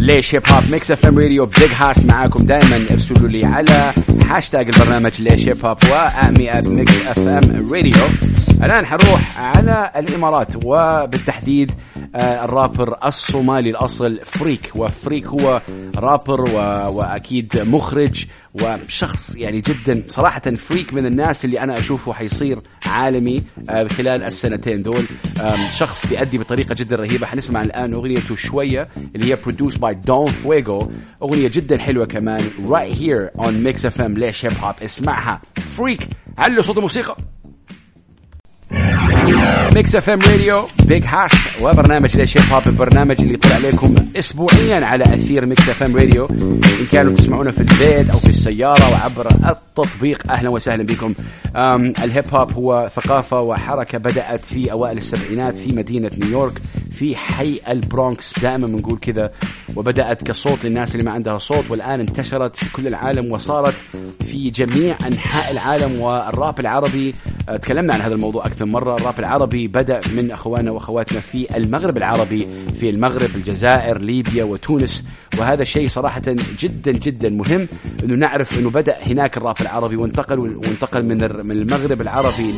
ليش 0.00 0.34
هيب 0.34 0.42
هوب 0.50 0.70
Mix 0.70 0.90
FM 0.90 1.18
Radio 1.18 1.46
Big 1.46 1.72
Hass 1.76 2.04
معاكم 2.04 2.46
دائما 2.46 2.84
ارسلوا 2.90 3.28
لي 3.28 3.44
على 3.44 3.92
هاشتاج 4.26 4.68
البرنامج 4.68 5.22
ليش 5.22 5.48
هيب 5.48 5.66
هوب 5.66 5.78
وا 5.90 6.58
me 6.58 6.68
up 6.68 7.02
Mix 7.06 7.18
FM 7.18 7.68
Radio 7.72 7.94
الآن 8.62 8.86
حروح 8.86 9.40
على 9.40 9.92
الإمارات 9.96 10.48
وبالتحديد 10.64 11.72
الرابر 12.16 12.96
الصومالي 13.04 13.70
الأصل 13.70 14.20
فريك. 14.24 14.72
وفريك 14.74 15.26
هو 15.26 15.62
رابر 15.96 16.40
وأكيد 16.90 17.52
مخرج 17.58 18.24
وشخص 18.54 19.36
يعني 19.36 19.60
جدا. 19.60 20.02
صراحة 20.08 20.40
فريك 20.40 20.94
من 20.94 21.06
الناس 21.06 21.44
اللي 21.44 21.60
أنا 21.60 21.78
أشوفه 21.78 22.12
حيصير 22.12 22.58
عالمي 22.86 23.42
خلال 23.68 24.22
السنتين 24.22 24.82
دول. 24.82 25.02
شخص 25.74 26.06
بيأدي 26.06 26.38
بطريقة 26.38 26.74
جدا 26.74 26.96
رهيبة. 26.96 27.26
حنسمع 27.26 27.62
الآن 27.62 27.92
أغنيته 27.92 28.36
شوية 28.36 28.88
اللي 29.16 29.30
هي 29.32 29.36
produced 29.42 29.78
by 29.80 29.94
Don 29.94 30.28
Fuego. 30.28 30.90
أغنية 31.22 31.48
جدا 31.48 31.78
حلوة 31.78 32.06
كمان 32.06 32.50
right 32.66 32.92
here 32.92 33.30
on 33.38 33.52
Mix 33.66 33.86
FM 33.86 34.18
ليش 34.18 34.44
هيب 34.44 34.52
هوب 34.62 34.74
اسمعها. 34.82 35.42
فريك 35.76 36.08
علوا 36.38 36.62
صوت 36.62 36.76
الموسيقى. 36.76 37.16
Mix 39.74 39.94
FM 39.96 40.20
Radio 40.20 40.66
Big 40.84 41.04
Hass 41.06 41.32
وبرنامج 41.62 42.16
ليش 42.16 42.38
هيب 42.38 42.52
هوب 42.52 42.66
البرنامج 42.66 43.20
اللي 43.20 43.34
يطلع 43.34 43.54
عليكم 43.54 43.94
اسبوعيا 44.16 44.84
على 44.84 45.04
أثير 45.04 45.46
Mix 45.46 45.68
FM 45.68 45.96
Radio 45.96 46.26
إن 46.26 46.86
كانوا 46.92 47.14
تسمعونا 47.14 47.50
في 47.50 47.60
البيت 47.60 48.10
أو 48.10 48.18
في 48.18 48.28
السيارة 48.28 48.90
وعبر 48.92 49.28
التطبيق 49.48 50.30
أهلا 50.30 50.50
وسهلا 50.50 50.82
بكم. 50.82 51.14
الهيب 52.04 52.24
هوب 52.34 52.52
هو 52.52 52.90
ثقافة 52.94 53.40
وحركة 53.40 53.98
بدأت 53.98 54.44
في 54.44 54.72
أوائل 54.72 54.96
السبعينات 54.98 55.56
في 55.56 55.72
مدينة 55.72 56.10
نيويورك 56.18 56.58
في 56.92 57.16
حي 57.16 57.60
البرونكس. 57.68 58.38
دائما 58.38 58.66
بنقول 58.66 58.98
كذا 58.98 59.30
وبدأت 59.76 60.26
كصوت 60.26 60.64
للناس 60.64 60.94
اللي 60.94 61.04
ما 61.04 61.10
عندها 61.10 61.38
صوت 61.38 61.70
والآن 61.70 62.00
انتشرت 62.00 62.56
في 62.56 62.72
كل 62.72 62.86
العالم 62.86 63.32
وصارت 63.32 63.82
في 64.26 64.50
جميع 64.50 64.96
أنحاء 65.06 65.52
العالم. 65.52 66.00
والراب 66.00 66.60
العربي 66.60 67.14
آه، 67.48 67.56
تكلمنا 67.56 67.94
عن 67.94 68.00
هذا 68.00 68.14
الموضوع 68.14 68.46
أكثر 68.46 68.64
مرة. 68.66 68.96
الراب 68.96 69.17
العربي 69.18 69.68
بدأ 69.68 70.00
من 70.14 70.30
اخواننا 70.30 70.70
وأخواتنا 70.70 71.20
في 71.20 71.56
المغرب 71.56 71.96
العربي 71.96 72.46
في 72.80 72.90
المغرب 72.90 73.30
الجزائر 73.34 73.98
ليبيا 73.98 74.44
وتونس. 74.44 75.04
وهذا 75.38 75.64
شيء 75.64 75.88
صراحة 75.88 76.22
جدا 76.60 76.92
جدا 76.92 77.30
مهم 77.30 77.68
إنه 78.04 78.14
نعرف 78.14 78.58
إنه 78.58 78.70
بدأ 78.70 78.96
هناك 79.02 79.36
الراب 79.36 79.56
العربي 79.60 79.96
وانتقل 79.96 80.38
وانتقل 80.38 81.04
من 81.04 81.16
من 81.46 81.50
المغرب 81.50 82.00
العربي 82.00 82.52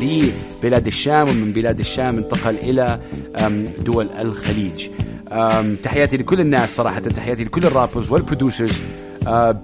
لبلاد 0.63 0.87
الشام 0.87 1.29
ومن 1.29 1.51
بلاد 1.53 1.79
الشام 1.79 2.17
انتقل 2.17 2.55
إلى 2.55 2.99
دول 3.79 4.09
الخليج. 4.19 4.87
تحياتي 5.83 6.17
لكل 6.17 6.39
الناس 6.39 6.75
صراحة 6.75 6.99
تحياتي 6.99 7.43
لكل 7.43 7.65
ال 7.65 7.71
rappers 7.71 8.11
وال 8.11 8.23
producers. 8.23 8.81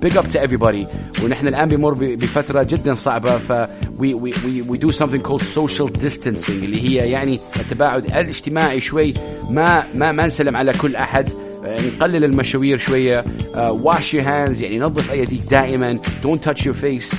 Big 0.01 0.17
up 0.17 0.27
to 0.27 0.39
everybody. 0.39 0.95
ونحن 1.23 1.47
الآن 1.47 1.67
بمر 1.67 1.93
بفترة 1.93 2.63
جدا 2.63 2.95
صعبة 2.95 3.37
ف 3.37 3.67
we, 3.99 4.13
we, 4.13 4.61
we 4.61 4.77
do 4.77 4.91
something 4.91 5.21
called 5.21 5.41
social 5.41 5.89
distancing 5.89 6.49
اللي 6.49 6.83
هي 6.83 7.11
يعني 7.11 7.39
التباعد 7.59 8.05
الاجتماعي 8.05 8.81
شوي. 8.81 9.13
ما 9.49 9.83
ما 9.95 10.11
ما 10.11 10.27
نسلم 10.27 10.55
على 10.55 10.71
كل 10.71 10.95
أحد. 10.95 11.29
نقلل 11.63 12.23
المشاوير 12.23 12.77
شوية. 12.77 13.25
wash 13.83 14.13
your 14.13 14.23
hands 14.23 14.61
يعني 14.61 14.79
نظف 14.79 15.11
أيديك 15.11 15.41
دائما. 15.51 15.99
Don't 16.23 16.49
touch 16.49 16.61
your 16.61 16.73
face. 16.73 17.15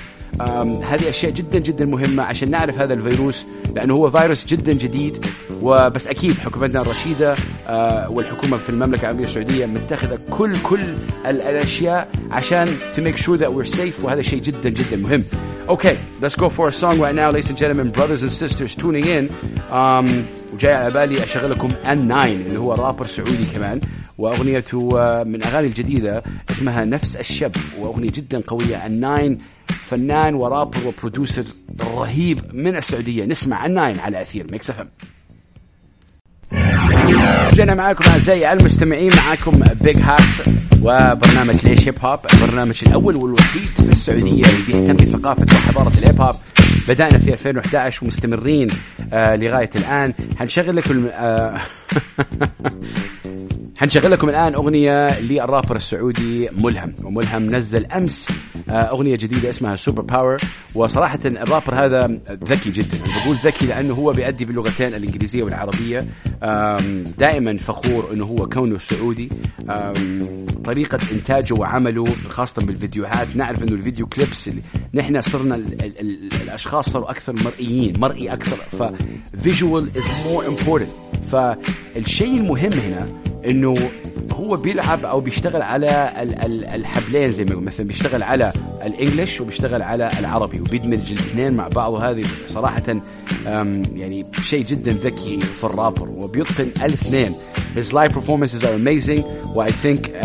هذه 0.85 1.09
أشياء 1.09 1.33
جدا 1.33 1.59
جدا 1.59 1.85
مهمة 1.85 2.23
عشان 2.23 2.51
نعرف 2.51 2.79
هذا 2.79 2.95
الفيروس 2.95 3.47
لأنه 3.77 3.95
هو 3.95 4.11
فيروس 4.11 4.47
جدا 4.47 4.73
جديد 4.73 5.27
وبس 5.63 6.07
أكيد 6.07 6.39
حكومتنا 6.39 6.81
الرشيدة 6.81 7.35
uh, 7.35 7.41
والحكومة 8.11 8.59
في 8.59 8.71
المملكة 8.71 9.01
العربية 9.01 9.25
السعودية 9.25 9.67
متخذة 9.67 10.19
كل 10.31 10.53
كل 10.63 10.81
الأشياء 11.27 12.09
عشان 12.31 12.67
to 12.97 13.01
make 13.01 13.17
sure 13.17 13.39
that 13.39 13.53
we're 13.53 13.77
safe 13.79 14.05
وهذا 14.05 14.23
شيء 14.23 14.41
جدا 14.43 14.69
جدا 14.69 14.97
مهم. 14.97 15.25
Okay, 15.69 15.97
let's 16.23 16.35
go 16.35 16.49
for 16.49 16.69
a 16.69 16.73
song 16.73 16.99
right 16.99 17.15
now, 17.15 17.29
ladies 17.31 17.51
and 17.51 17.59
gentlemen, 17.59 17.91
brothers 17.91 18.23
and 18.23 18.33
sisters 18.33 18.75
tuning 18.75 19.05
in. 19.05 19.29
Um, 19.71 20.25
وجاي 20.53 20.73
على 20.75 20.91
بالي 20.91 21.25
اشغل 21.25 21.51
لكم 21.51 21.69
N9 21.85 22.13
اللي 22.25 22.59
هو 22.59 22.75
رابر 22.75 23.07
سعودي 23.07 23.45
كمان 23.55 23.81
واغنيته 24.19 24.89
من 25.25 25.43
أغاني 25.43 25.67
الجديدة 25.67 26.23
اسمها 26.51 26.85
نفس 26.85 27.17
الشب 27.17 27.53
وأغنية 27.79 28.11
جدا 28.11 28.43
قوية 28.47 28.89
N9 28.89 29.33
فنان 29.91 30.35
و 30.35 30.41
rapper 30.41 30.77
و 30.87 30.93
producer 30.93 31.45
رهيب 31.81 32.41
من 32.53 32.77
السعودية. 32.77 33.25
نسمع 33.25 33.67
ال 33.67 33.77
N9 33.77 33.99
على 33.99 34.23
أثير 34.23 34.47
Mix 34.53 34.71
FM. 34.71 34.89
جينا 37.55 37.75
معاكم 37.75 38.05
أعزائي 38.11 38.53
المستمعين 38.53 39.13
معاكم 39.17 39.61
Big 39.81 39.99
Hass 40.01 40.43
وبرنامج 40.83 41.67
ليش 41.67 41.89
هيب 41.89 41.95
هوب. 42.05 42.19
البرنامج 42.35 42.81
الأول 42.87 43.17
والوحيد 43.17 43.63
في 43.63 43.89
السعودية 43.89 44.45
اللي 44.47 44.63
بيهتم 44.67 44.97
بثقافة 44.97 45.47
وحضارة 45.57 45.99
الهيب 45.99 46.21
هوب. 46.21 46.35
بدأنا 46.89 47.19
في 47.19 47.33
2011 47.33 48.05
ومستمرين 48.05 48.69
آه 49.13 49.37
لغاية 49.37 49.71
الآن. 49.77 50.15
حنشغل 50.39 50.77
لكم 50.77 51.09
آه 51.13 51.61
حنشغل 53.79 54.11
لكم 54.11 54.29
الآن 54.29 54.55
أغنية 54.55 55.21
للرابر 55.21 55.77
السعودي 55.77 56.49
ملهم. 56.53 56.95
وملهم 57.05 57.55
نزل 57.55 57.87
أمس 57.87 58.33
آه، 58.71 58.73
أغنية 58.73 59.17
جديدة 59.17 59.51
اسمها 59.51 59.77
Super 59.77 60.03
Power 60.03 60.37
وصراحة 60.75 61.19
الرابر 61.25 61.75
هذا 61.75 62.07
ذكي 62.45 62.71
جدا. 62.71 62.97
أنا 62.97 63.25
بقول 63.25 63.37
ذكي 63.37 63.67
لأنه 63.67 63.95
هو 63.95 64.13
بيأدي 64.13 64.45
باللغتين 64.45 64.95
الإنجليزية 64.95 65.43
والعربية. 65.43 66.07
دائما 67.19 67.59
فخور 67.59 68.09
إنه 68.13 68.25
هو 68.25 68.49
كونه 68.49 68.79
سعودي. 68.79 69.29
طريقة 70.65 70.99
إنتاجه 71.13 71.55
وعمله 71.55 72.05
خاصة 72.29 72.63
بالفيديوهات. 72.63 73.37
نعرف 73.37 73.63
إنه 73.63 73.73
الفيديو 73.73 74.07
كليبس 74.07 74.51
نحن 74.95 75.23
صرنا 75.23 75.55
ال 75.55 75.85
ال 75.85 76.01
ال 76.01 76.29
الاشخاص 76.79 76.93
صاروا 76.93 77.11
أكثر 77.11 77.33
مرئيين 77.33 78.01
مرئي 78.01 78.33
أكثر. 78.33 78.57
ف 78.57 78.83
visual 79.49 79.85
is 79.99 80.07
more 80.27 80.45
important. 80.45 80.91
فالشيء 81.33 82.37
المهم 82.37 82.73
هنا 82.73 83.09
إنه 83.47 83.75
هو 84.33 84.57
بيلعب 84.57 85.05
أو 85.05 85.21
بيشتغل 85.21 85.63
على 85.63 86.13
الحبلين 86.75 87.33
زي 87.33 87.45
ما 87.45 87.55
مثلا 87.55 87.87
بيشتغل 87.87 88.23
على 88.23 88.53
الإنجليش 88.85 89.41
وبيشتغل 89.41 89.83
على 89.83 90.11
العربي 90.19 90.61
وبيدمج 90.61 91.13
الاثنين 91.13 91.55
مع 91.55 91.69
بعض. 91.69 91.93
وهذه 91.93 92.25
صراحة 92.49 93.03
يعني 93.95 94.27
شيء 94.43 94.65
جدا 94.65 94.93
ذكي 94.93 95.41
في 95.41 95.65
الرابر. 95.65 96.09
وبيتقن 96.09 96.71
الاثنين 96.85 97.33
His 97.81 97.93
live 97.93 98.13
performances 98.13 98.65
are 98.65 98.75
amazing. 98.75 99.23
و 99.55 99.65
I 99.65 99.71
think 99.71 100.01
uh, 100.09 100.25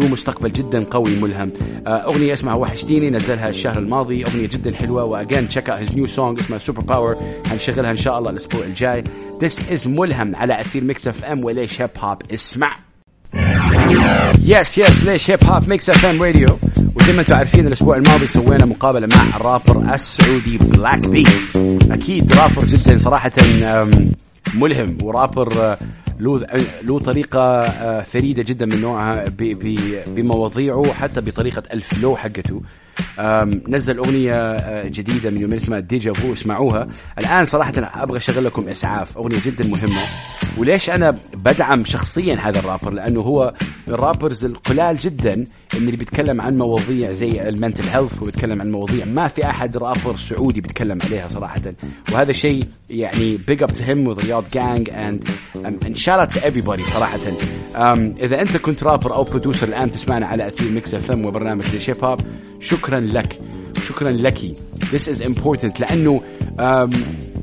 له 0.00 0.08
مستقبل 0.08 0.52
جدا 0.52 0.84
قوي 0.84 1.16
ملهم. 1.16 1.50
Uh, 1.50 1.88
أغنية 1.88 2.32
اسمها 2.32 2.54
وحشتيني 2.54 3.10
نزلها 3.10 3.48
الشهر 3.48 3.78
الماضي. 3.78 4.24
أغنية 4.24 4.46
جدا 4.46 4.76
حلوة. 4.76 5.04
و 5.04 5.11
again 5.11 5.48
check 5.48 5.68
out 5.68 5.88
his 5.88 5.92
new 5.92 6.06
song. 6.06 6.40
اسمها 6.40 6.58
Super 6.58 6.80
Power 6.80 7.16
هنشغلها 7.46 7.90
إن 7.90 7.96
شاء 7.96 8.18
الله 8.18 8.30
الأسبوع 8.30 8.64
الجاي. 8.64 9.04
This 9.44 9.58
is 9.74 9.86
ملهم 9.86 10.36
على 10.36 10.60
أثير 10.60 10.84
Mix 10.84 11.08
FM 11.08 11.44
وليش 11.44 11.82
هيب 11.82 11.90
هوب 11.98 12.18
اسمع. 12.34 12.76
Yes 14.42 14.78
yes 14.78 15.04
ليش 15.04 15.30
هيب 15.30 15.44
هوب 15.44 15.68
Mix 15.68 15.90
FM 15.90 16.22
Radio 16.22 16.58
وزي 16.96 17.12
ما 17.12 17.20
أنتم 17.20 17.34
عارفين 17.34 17.66
الأسبوع 17.66 17.96
الماضي 17.96 18.26
سوينا 18.26 18.64
مقابلة 18.64 19.06
مع 19.06 19.36
الرابر 19.36 19.94
السعودي 19.94 20.58
Black 20.58 21.06
B 21.06 21.26
أكيد 21.90 22.32
رابر 22.32 22.64
جدا 22.64 22.98
صراحة 22.98 23.32
ملهم. 24.54 24.98
ورابر 25.02 25.76
له 26.20 26.46
له 26.82 26.98
طريقة 26.98 27.40
آه، 27.62 28.02
فريدة 28.02 28.42
جدا 28.42 28.66
من 28.66 28.80
نوعها 28.80 29.24
بمواضيعه 30.06 30.92
حتى 30.92 31.20
بطريقة 31.20 31.62
ال 31.72 31.81
flow 31.81 32.16
حقته. 32.16 32.62
نزل 33.68 33.98
أغنية 33.98 34.34
آه، 34.34 34.88
جديدة 34.88 35.30
من 35.30 35.40
يومين 35.40 35.56
اسمها 35.58 35.80
Deja 35.80 36.12
Vu 36.12 36.32
اسمعوها. 36.32 36.88
الآن 37.18 37.44
صراحة 37.44 37.72
أبغى 37.76 38.18
أشغل 38.18 38.44
لكم 38.44 38.68
إسعاف 38.68 39.18
أغنية 39.18 39.38
جدا 39.46 39.68
مهمة. 39.68 40.00
وليش 40.58 40.90
أنا 40.90 41.18
بدعم 41.34 41.84
شخصيا 41.84 42.36
هذا 42.40 42.58
الرابر؟ 42.58 42.92
لأنه 42.92 43.20
هو 43.20 43.54
ال 43.88 43.95
rappers 43.95 44.44
القلال 44.44 44.98
جدا 44.98 45.44
اللي 45.74 45.96
بيتكلم 45.96 46.40
عن 46.40 46.58
مواضيع 46.58 47.12
زي 47.12 47.48
ال 47.48 47.54
mental 47.54 47.88
health 47.88 48.22
وبيتكلم 48.22 48.60
عن 48.60 48.70
مواضيع 48.70 49.04
ما 49.04 49.28
في 49.28 49.46
أحد 49.46 49.76
رابر 49.76 50.16
سعودي 50.16 50.60
بيتكلم 50.60 50.98
عليها 51.04 51.28
صراحة. 51.28 51.62
وهذا 52.12 52.32
شيء 52.32 52.64
يعني 52.90 53.36
big 53.36 53.62
up 53.62 53.72
to 53.72 53.84
him 53.84 54.06
with 54.06 54.24
Riyadh 54.24 54.44
gang 54.54 54.90
and 54.90 55.24
an 55.56 55.94
out 56.08 56.32
to 56.32 56.40
everybody 56.40 56.82
صراحة. 56.82 57.18
إذا 58.20 58.40
أنت 58.42 58.56
كنت 58.56 58.82
رابر 58.82 59.14
أو 59.14 59.24
producer 59.24 59.68
الآن 59.68 59.90
تسمعنا 59.92 60.26
على 60.26 60.46
اثير 60.46 60.70
Mix 60.70 60.94
FM 60.94 61.26
وبرنامج 61.26 61.64
ليش 61.76 61.92
Hip 61.92 62.04
Hop 62.04 62.20
شكرا 62.60 62.83
لك. 62.90 63.40
شكرا 63.88 64.10
لك. 64.10 64.38
This 64.92 65.08
is 65.08 65.22
important 65.26 65.80
لأنه 65.80 66.22
um, 66.58 66.96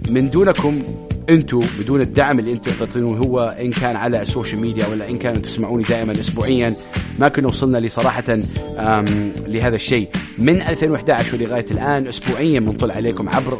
من 0.09 0.29
دونكم 0.29 0.81
أنتم 1.29 1.61
بدون 1.79 2.01
الدعم 2.01 2.39
اللي 2.39 2.51
أنتم 2.51 2.71
تعطونه 2.71 3.17
هو 3.17 3.55
إن 3.61 3.71
كان 3.71 3.95
على 3.95 4.21
ال 4.21 4.27
social 4.27 4.61
media 4.61 4.87
ولا 4.87 5.09
إن 5.09 5.17
كانوا 5.17 5.41
تسمعوني 5.41 5.83
دائما 5.83 6.11
اسبوعيا 6.11 6.73
ما 7.19 7.27
كنا 7.27 7.47
وصلنا 7.47 7.77
لصراحه 7.77 8.39
لهذا 9.47 9.75
الشيء. 9.75 10.09
من 10.37 10.61
2011 10.61 11.35
ولغايه 11.35 11.65
الآن 11.71 12.07
اسبوعيا 12.07 12.59
بنطل 12.59 12.91
عليكم 12.91 13.29
عبر 13.29 13.59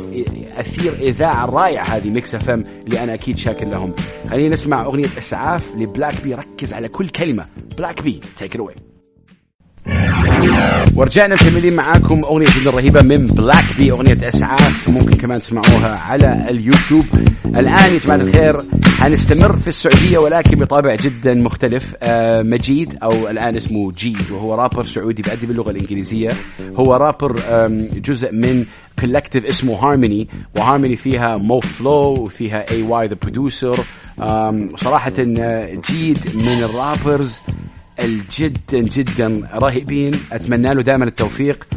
أثير 0.57 0.93
إذاعة 1.01 1.45
الرائعه 1.45 1.83
هذه 1.83 2.09
Mix 2.09 2.35
FM 2.35 2.63
اللي 2.87 3.03
أنا 3.03 3.13
أكيد 3.13 3.37
شاكر 3.37 3.67
لهم. 3.67 3.93
خلينا 4.29 4.53
نسمع 4.53 4.85
أغنية 4.85 5.09
إسعاف 5.17 5.75
ل 5.75 5.83
Black 5.83 6.21
B. 6.23 6.35
ركز 6.35 6.73
على 6.73 6.87
كل 6.87 7.09
كلمة. 7.09 7.45
Black 7.77 8.01
B. 8.01 8.21
Take 8.37 8.55
it 8.55 8.90
ورجعنا 10.95 11.35
مكملين 11.35 11.75
معاكم 11.75 12.19
أغنية 12.23 12.47
جدا 12.59 12.71
رهيبة 12.71 13.01
من 13.01 13.25
Black 13.25 13.63
B 13.77 13.91
أغنية 13.91 14.17
أسعاف. 14.23 14.89
ممكن 14.89 15.17
كمان 15.17 15.39
تسمعوها 15.39 15.97
على 15.97 16.45
اليوتيوب. 16.49 17.05
الآن 17.45 17.93
يا 17.93 17.99
جماعة 17.99 18.17
الخير 18.17 18.61
حنستمر 18.85 19.59
في 19.59 19.67
السعودية 19.67 20.17
ولكن 20.17 20.59
بطابع 20.59 20.95
جدا 20.95 21.33
مختلف. 21.33 21.95
آه 22.03 22.41
مجيد 22.41 22.97
أو 23.03 23.29
الآن 23.29 23.55
اسمه 23.55 23.91
جيد 23.91 24.31
وهو 24.31 24.55
رابر 24.55 24.85
سعودي 24.85 25.21
بيأدي 25.21 25.45
باللغة 25.45 25.71
الإنجليزية. 25.71 26.31
هو 26.75 26.95
رابر 26.95 27.41
جزء 27.95 28.31
من 28.31 28.65
collective 28.99 29.45
اسمه 29.45 29.75
Harmony 29.75 30.27
و 30.55 30.60
Harmony 30.60 30.95
فيها 30.95 31.37
Mo 31.37 31.59
Flow 31.59 31.91
وفيها 31.91 32.71
AY 32.71 32.81
the 32.81 33.15
Producer 33.21 33.79
صراحة 34.75 35.13
آه، 35.19 35.79
جيد 35.91 36.17
من 36.35 36.63
ال 36.63 36.72
rappers. 36.72 37.41
الجدا 37.99 38.81
جدا 38.81 39.49
رهيبين. 39.53 40.13
أتمنى 40.31 40.73
له 40.73 40.81
دائما 40.81 41.05
التوفيق. 41.05 41.67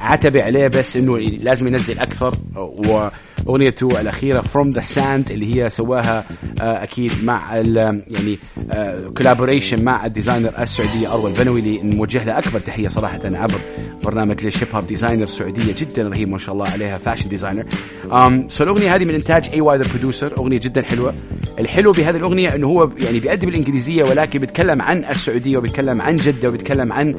عتبي 0.00 0.42
عليه 0.42 0.68
بس 0.68 0.96
إنه 0.96 1.18
لازم 1.18 1.66
ينزل 1.66 1.98
أكثر. 1.98 2.34
و 2.56 3.08
اغنيته 3.48 4.00
الأخيرة 4.00 4.40
From 4.40 4.70
the 4.70 4.80
Sand 4.80 5.30
اللي 5.30 5.54
هي 5.54 5.70
سواها 5.70 6.24
آه، 6.60 6.82
أكيد 6.82 7.24
مع 7.24 7.56
يعني 7.56 8.38
collaboration 9.16 9.84
مع 9.84 10.06
ال 10.06 10.11
designer 10.11 10.52
السعودية 10.58 11.12
أروى 11.12 11.30
البنوي 11.30 11.60
اللي 11.60 11.82
نوجه 11.82 12.24
له 12.24 12.38
أكبر 12.38 12.60
تحية 12.60 12.88
صراحة 12.88 13.20
عبر 13.24 13.60
برنامج 14.04 14.40
ليش 14.44 14.56
Hip 14.56 14.68
Hop 14.74 14.86
designer 14.86 15.26
سعودية 15.26 15.74
جدا 15.78 16.02
رهيب 16.02 16.28
ما 16.28 16.38
شاء 16.38 16.52
الله 16.52 16.68
عليها 16.68 16.98
fashion 16.98 17.28
designer 17.28 17.64
so 18.48 18.64
الأغنية 18.64 18.94
هذه 18.94 19.04
من 19.04 19.14
إنتاج 19.14 19.48
AY 19.54 19.60
the 19.60 19.84
Producer 19.92 20.36
أغنية 20.38 20.58
جدا 20.58 20.82
حلوة. 20.82 21.14
الحلو 21.58 21.92
بهذه 21.92 22.16
الأغنية 22.16 22.54
إنه 22.54 22.66
هو 22.66 22.90
يعني 22.98 23.20
بيأدي 23.20 23.46
بالإنجليزية 23.46 24.04
ولكن 24.04 24.38
بيتكلم 24.38 24.82
عن 24.82 25.04
السعودية 25.04 25.58
وبيتكلم 25.58 26.02
عن 26.02 26.16
جدة 26.16 26.48
وبيتكلم 26.48 26.92
عن 26.92 27.14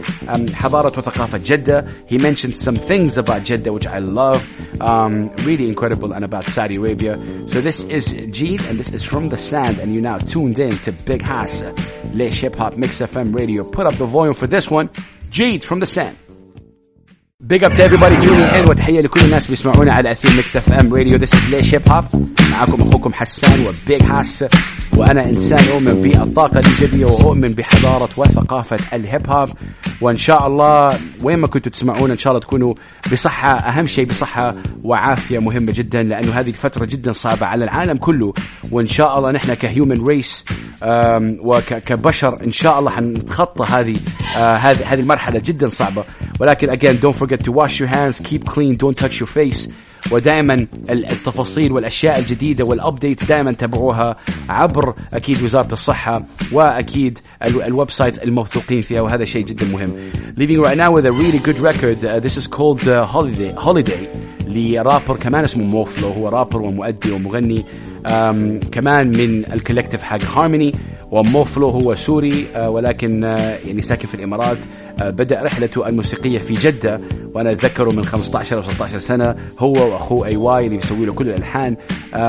حضارة 0.53 0.87
وثقافة 0.87 1.39
جدة. 1.45 1.85
He 2.11 2.17
mentioned 2.17 2.55
some 2.57 2.75
things 2.75 3.17
about 3.17 3.43
Jeddah 3.43 3.73
which 3.73 3.87
I 3.87 3.99
love. 3.99 4.41
um, 4.81 5.29
really 5.43 5.67
incredible 5.69 6.13
and 6.13 6.23
about 6.23 6.45
Saudi 6.45 6.75
Arabia. 6.75 7.17
So 7.47 7.61
this 7.61 7.83
is 7.85 8.13
Jeed 8.13 8.67
and 8.69 8.79
this 8.79 8.89
is 8.89 9.03
from 9.03 9.29
the 9.29 9.37
sand 9.37 9.79
and 9.79 9.95
you 9.95 10.01
now 10.01 10.17
tuned 10.17 10.59
in 10.59 10.77
to 10.79 10.91
Big 10.91 11.21
Hass. 11.21 11.63
ليش 12.13 12.41
Hip 12.41 12.55
Hop 12.55 12.77
Mix 12.77 13.01
FM 13.01 13.35
Radio. 13.35 13.63
Put 13.63 13.87
up 13.87 13.95
the 13.95 14.05
volume 14.05 14.33
for 14.33 14.47
this 14.47 14.69
one. 14.69 14.89
Jeed 15.29 15.63
from 15.63 15.79
the 15.79 15.85
sand. 15.85 16.17
Big 17.47 17.63
up 17.63 17.73
to 17.73 17.83
everybody 17.83 18.15
tuning 18.15 18.49
in 18.55 18.69
وتحية 18.69 19.01
لكل 19.01 19.21
الناس 19.21 19.47
بيسمعونا 19.47 19.93
على 19.93 20.11
أثير 20.11 20.31
Mix 20.35 20.57
FM 20.57 20.93
Radio 20.93 21.19
This 21.19 21.29
is 21.29 21.49
ليش 21.49 21.73
Hip 21.75 21.89
Hop 21.89 22.05
معكم 22.51 22.81
أخوكم 22.81 23.13
حسان 23.13 23.67
و 23.67 23.76
Big 23.76 24.03
Hass 24.03 24.45
وأنا 24.95 25.29
إنسان 25.29 25.59
أؤمن 25.73 26.01
بالطاقة 26.01 26.59
الإيجابية 26.59 27.05
وأؤمن 27.05 27.53
بحضارة 27.53 28.09
وثقافة 28.17 28.79
ال 28.93 29.02
Hip 29.02 29.29
Hop. 29.29 29.49
وإن 30.01 30.17
شاء 30.17 30.47
الله 30.47 30.99
وين 31.23 31.39
ما 31.39 31.47
كنتوا 31.47 31.71
تسمعونا 31.71 32.13
إن 32.13 32.17
شاء 32.17 32.31
الله 32.33 32.41
تكونوا 32.41 32.73
بصحة 33.11 33.57
أهم 33.57 33.87
شيء 33.87 34.05
بصحة 34.05 34.55
وعافية 34.83 35.39
مهمة 35.39 35.71
جدا 35.71 36.03
لأنه 36.03 36.31
هذه 36.31 36.49
الفترة 36.49 36.85
جدا 36.85 37.11
صعبة 37.11 37.45
على 37.45 37.63
العالم 37.63 37.97
كله. 37.97 38.33
وإن 38.71 38.87
شاء 38.87 39.17
الله 39.17 39.31
نحن 39.31 39.53
ك 39.53 39.62
human 39.62 40.03
race 40.03 40.45
وكبشر 41.39 42.43
إن 42.43 42.51
شاء 42.51 42.79
الله 42.79 42.91
حنتخطى 42.91 43.65
هذه 43.65 43.95
آه، 44.37 44.55
هذه 44.55 44.93
هذه 44.93 44.99
المرحلة 44.99 45.39
جدا 45.39 45.69
صعبة. 45.69 46.03
ولكن 46.39 46.71
again 46.71 46.99
don't 47.01 47.15
forget 47.15 47.43
to 47.43 47.51
wash 47.51 47.79
your 47.79 47.87
hands 47.87 48.19
keep 48.19 48.45
clean 48.45 48.75
don't 48.75 48.97
touch 48.97 49.19
your 49.19 49.29
face. 49.29 49.69
ودائما 50.11 50.67
التفاصيل 50.89 51.71
والأشياء 51.71 52.19
الجديدة 52.19 52.65
وال 52.65 52.80
update 52.80 53.25
دائما 53.25 53.51
تابعوها 53.51 54.15
عبر 54.49 54.93
أكيد 55.13 55.43
وزارة 55.43 55.73
الصحة 55.73 56.23
وأكيد 56.51 57.19
ال 57.43 57.91
website 57.91 58.23
الموثوقين 58.23 58.81
فيها 58.81 59.01
وهذا 59.01 59.25
شيء 59.25 59.45
جدا 59.45 59.65
مهم. 59.65 59.89
Leaving 60.37 60.61
right 60.61 60.77
now 60.77 60.91
with 60.91 61.05
a 61.05 61.11
really 61.11 61.39
good 61.39 61.59
record 61.59 62.05
uh, 62.05 62.19
this 62.19 62.37
is 62.37 62.47
called 62.47 62.87
uh, 62.87 63.05
Holiday 63.05 63.53
Holiday 63.57 64.07
لرابر 64.47 65.17
كمان 65.17 65.43
اسمه 65.43 65.63
Mo 65.63 65.78
Flow 65.78 66.07
هو 66.07 66.29
رابر 66.29 66.61
ومؤدي 66.61 67.11
ومغني. 67.11 67.65
كمان 68.71 69.07
من 69.07 69.53
ال 69.53 69.58
collective 69.58 70.03
حق 70.03 70.21
Harmony 70.21 70.71
و 71.11 71.20
Mo 71.20 71.36
Flow 71.36 71.69
هو 71.69 71.95
سوري 71.95 72.45
uh, 72.53 72.57
ولكن 72.57 73.37
uh, 73.37 73.67
يعني 73.67 73.81
ساكن 73.81 74.07
في 74.07 74.15
الإمارات. 74.15 74.57
uh, 74.57 75.03
بدأ 75.03 75.43
رحلته 75.43 75.87
الموسيقية 75.87 76.39
في 76.39 76.53
جدة 76.53 77.01
وأنا 77.33 77.51
أتذكره 77.51 77.91
من 77.91 78.03
15 78.03 78.57
أو 78.57 78.61
16 78.61 78.99
سنة 78.99 79.35
هو 79.59 79.91
وأخوه 79.91 80.27
AY 80.27 80.65
اللي 80.65 80.77
بيسوي 80.77 81.05
له 81.05 81.13
كل 81.13 81.29
الألحان. 81.29 81.77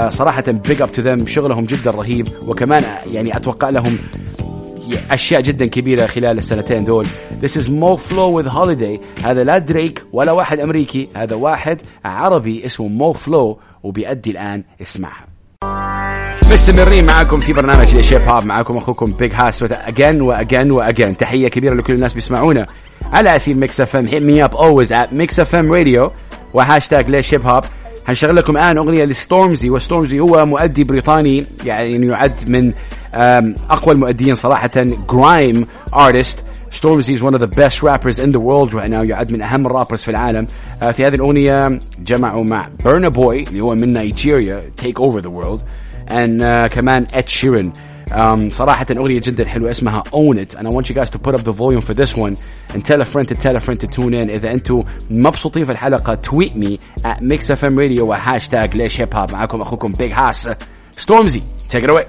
صراحة 0.09 0.45
big 0.47 0.83
up 0.83 0.93
to 0.93 1.03
them 1.03 1.27
شغلهم 1.27 1.65
جدا 1.65 1.91
رهيب 1.91 2.29
وكمان 2.47 2.83
يعني 3.13 3.37
أتوقع 3.37 3.69
لهم 3.69 3.99
أشياء 5.11 5.41
جدا 5.41 5.67
كبيرة 5.67 6.07
خلال 6.07 6.39
السنتين 6.39 6.85
دول. 6.85 7.07
This 7.43 7.57
is 7.57 7.69
Mo 7.71 7.97
Flow 7.97 8.31
with 8.39 8.47
Holiday. 8.47 9.25
هذا 9.25 9.45
لا 9.45 9.59
دريك 9.59 10.05
ولا 10.13 10.33
واحد 10.33 10.61
أمريكي 10.61 11.09
هذا 11.17 11.37
واحد 11.37 11.83
عربي 12.05 12.67
اسمه 12.67 12.89
Mo 12.89 13.13
Flow 13.13 13.59
وبيأدي 13.83 14.31
الآن 14.31 14.65
اسمعها 14.83 15.36
مستمرين 16.53 17.07
معاكم 17.07 17.41
في 17.41 17.53
برنامج 17.53 17.95
ليش 17.95 18.13
Hip 18.13 18.29
Hop 18.29 18.45
معاكم 18.45 18.77
أخوكم 18.77 19.07
Big 19.07 19.33
Hass 19.35 19.63
again 19.63 20.23
و 20.23 20.31
again 20.31 20.73
و 20.73 20.80
again 20.80 21.17
تحية 21.17 21.49
كبيرة 21.49 21.75
لكل 21.75 21.93
الناس 21.93 22.15
بيسمعونا 22.15 22.67
على 23.13 23.37
أثير 23.37 23.57
Mix 23.57 23.81
FM 23.81 24.07
hit 24.07 24.23
me 24.23 24.45
up 24.45 24.55
always 24.55 24.93
at 24.93 25.13
Mix 25.13 25.41
FM 25.41 25.73
Radio 25.73 26.11
و 26.55 26.62
hashtag 26.62 27.11
ليش 27.11 27.35
Hip 27.35 27.47
Hop 27.47 27.65
هنشغل 28.07 28.37
لكم 28.37 28.57
الآن 28.57 28.79
أغنية 28.79 29.05
ل 29.05 29.13
Stormzy 29.13 29.71
و 29.71 29.77
Stormzy 29.77 30.21
هو 30.21 30.47
مؤدي 30.47 30.85
بريطاني 30.85 31.45
يعني 31.65 32.07
يعد 32.07 32.49
من 32.49 32.73
أقوى 33.71 33.95
المؤديين 33.95 34.35
صراحة 34.35 34.71
grime 35.11 35.67
artist 35.95 36.45
Stormzy 36.71 37.19
is 37.19 37.21
one 37.23 37.35
of 37.35 37.41
the 37.41 37.57
best 37.61 37.83
rappers 37.83 38.19
in 38.19 38.33
the 38.33 38.41
world 38.41 38.73
right 38.73 38.91
now 38.91 39.03
يعد 39.05 39.31
من 39.31 39.43
أهم 39.43 39.67
ال 39.67 39.71
rappers 39.71 40.03
في 40.03 40.11
العالم. 40.11 40.47
uh, 40.81 40.85
في 40.85 41.07
هذه 41.07 41.15
الأغنية 41.15 41.79
جمعوا 41.99 42.45
مع 42.45 42.69
Burna 42.85 43.09
Boy 43.09 43.43
اللي 43.43 43.61
هو 43.61 43.75
من 43.75 43.93
نيجيريا 43.93 44.71
take 44.83 45.03
over 45.03 45.21
the 45.21 45.31
world. 45.31 45.61
and 46.08 46.42
uh, 46.42 46.68
كمان 46.68 47.06
ed 47.14 47.30
sheeran 47.30 47.72
Um, 48.12 48.50
صراحة 48.50 48.86
أغنية 48.92 49.20
جدا 49.20 49.46
حلوة 49.46 49.72
اسمها 49.72 50.04
Own 50.12 50.38
It 50.38 50.56
and 50.56 50.68
I 50.68 50.70
want 50.70 50.90
you 50.90 50.96
guys 50.96 51.10
to 51.12 51.20
put 51.20 51.34
up 51.34 51.44
the 51.46 51.54
volume 51.54 51.82
for 51.82 51.94
this 51.94 52.14
one 52.14 52.36
and 52.74 52.86
tell 52.86 53.00
a 53.02 53.06
friend 53.06 53.28
to 53.30 53.36
tell 53.36 53.56
a 53.56 53.60
friend 53.60 53.80
to 53.80 53.88
tune 53.88 54.14
in 54.14 54.30
إذا 54.30 54.52
أنتم 54.52 54.84
مبسوطين 55.10 55.66
في 55.66 55.72
الحلقة 55.72 56.16
tweet 56.16 56.56
me 56.56 56.80
at 57.06 57.22
Mix 57.22 57.50
FM 57.50 57.78
Radio 57.78 58.00
وهاشتاج 58.02 58.76
ليش 58.76 59.02
هيب 59.02 59.16
هوب 59.16 59.32
معكم 59.32 59.62
أخوكم 59.62 59.94
Big 59.94 60.12
Hass 60.12 60.50
Stormzy 60.98 61.42
take 61.70 61.84
it 61.84 61.90
away 61.90 62.06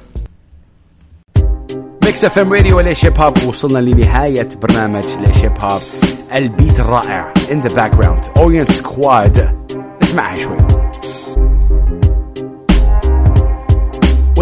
ميكس 2.05 2.25
اف 2.25 2.39
ام 2.39 2.53
راديو 2.53 2.81
ليش 2.81 3.05
هيب 3.05 3.21
هوب 3.21 3.45
وصلنا 3.47 3.79
لنهاية 3.79 4.49
برنامج 4.63 5.05
ليش 5.05 5.37
هيب 5.37 5.63
هوب 5.63 5.81
البيت 6.35 6.81
الرائع 6.81 7.33
in 7.49 7.63
the 7.63 7.71
background 7.75 8.41
Orient 8.43 8.73
Squad 8.83 9.41
اسمعها 10.03 10.35
شوي 10.35 10.76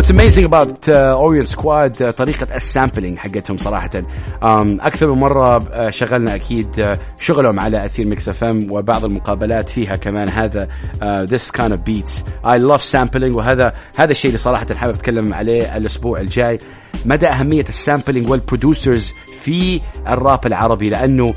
What's 0.06 0.22
amazing 0.22 0.46
about 0.46 0.88
uh, 0.88 1.18
Orient 1.18 1.48
Squad 1.48 2.02
uh, 2.02 2.12
طريقة 2.12 2.56
ال 2.56 2.63
sampling 2.63 3.18
حقتهم 3.18 3.58
صراحة. 3.58 3.90
Um, 3.90 4.82
أكثر 4.82 5.12
من 5.12 5.20
مرة 5.20 5.60
uh, 5.60 5.90
شغلنا 5.90 6.36
أكيد 6.36 6.76
uh, 6.76 6.98
شغلهم 7.20 7.60
على 7.60 7.86
أثير 7.86 8.06
Mix 8.06 8.30
FM 8.30 8.72
وبعض 8.72 9.06
المقابلات 9.06 9.70
فيها 9.70 9.96
كمان 9.96 10.30
هذا 10.30 10.68
uh, 10.94 11.30
this 11.30 11.52
kind 11.52 11.72
of 11.72 11.84
beats. 11.84 12.24
I 12.44 12.58
love 12.58 12.82
sampling 12.82 13.34
وهذا 13.36 13.74
هذا 13.96 14.12
الشيء 14.12 14.30
اللي 14.30 14.38
صراحة 14.38 14.74
حابب 14.76 14.94
أتكلم 14.94 15.34
عليه 15.34 15.78
الأسبوع 15.78 16.20
الجاي. 16.20 16.60
مدى 17.06 17.28
أهمية 17.28 17.66
ال 17.70 17.77
sampling 17.77 18.30
وال 18.30 18.45
producers 18.45 19.14
في 19.44 19.82
الراب 20.08 20.46
العربي 20.46 20.90
لأنه 20.90 21.34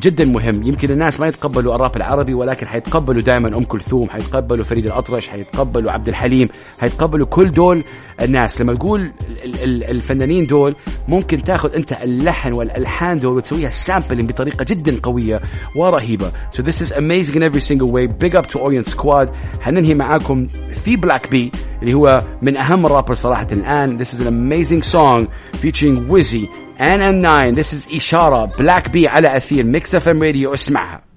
جدا 0.00 0.24
مهم. 0.24 0.62
يمكن 0.62 0.90
الناس 0.90 1.20
ما 1.20 1.28
يتقبلوا 1.28 1.74
الراب 1.74 1.96
العربي 1.96 2.34
ولكن 2.34 2.66
حيتقبلوا 2.66 3.22
دائما 3.22 3.56
أم 3.56 3.64
كلثوم 3.64 4.10
حيتقبلوا 4.10 4.64
فريد 4.64 4.86
الأطرش 4.86 5.28
حيتقبلوا 5.28 5.90
عبد 5.90 6.08
الحليم 6.08 6.48
حيتقبلوا 6.78 7.26
كل 7.26 7.50
دول 7.50 7.84
الناس. 8.20 8.60
لما 8.60 8.74
تقول 8.74 9.12
الفنانين 9.64 10.46
دول 10.46 10.76
ممكن 11.08 11.42
تاخذ 11.44 11.74
أنت 11.74 11.92
اللحن 11.92 12.52
والألحان 12.52 13.18
دول 13.18 13.36
وتسويها 13.36 13.70
sampling 13.70 14.28
بطريقة 14.28 14.64
جدا 14.64 15.00
قوية 15.02 15.40
ورهيبة. 15.76 16.32
So 16.52 16.62
this 16.62 16.80
is 16.80 16.92
amazing 16.92 17.34
in 17.36 17.42
every 17.42 17.60
single 17.60 17.92
way. 17.92 18.06
Big 18.06 18.36
up 18.36 18.46
to 18.46 18.58
Orient 18.58 18.86
Squad. 18.86 19.28
حننهي 19.60 19.94
معاكم 19.94 20.48
في 20.84 20.96
Black 20.96 21.30
B 21.30 21.52
اللي 21.82 21.94
هو 21.94 22.20
من 22.42 22.56
أهم 22.56 22.86
الرابر 22.86 23.14
صراحة 23.14 23.46
الآن. 23.52 23.98
This 23.98 24.12
is 24.14 24.20
an 24.20 24.26
amazing 24.26 24.82
song 24.82 25.28
featuring 25.54 26.08
Wizzy 26.08 26.48
and 26.78 27.02
M9 27.02 27.54
this 27.54 27.72
is 27.72 27.96
إشارة 27.96 28.44
Black 28.58 28.88
B 28.88 29.08
على 29.08 29.36
أثير 29.36 29.64
Mix 29.64 29.94
FM 29.94 30.22
Radio 30.22 30.54
اسمعها. 30.54 31.07